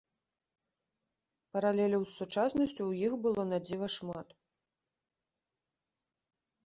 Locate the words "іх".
3.09-3.13